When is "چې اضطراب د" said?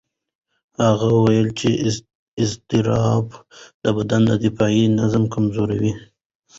1.59-3.85